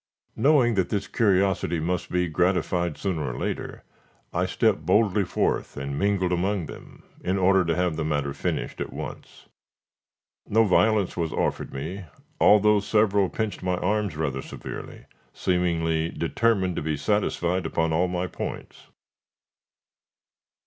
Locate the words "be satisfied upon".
16.81-17.93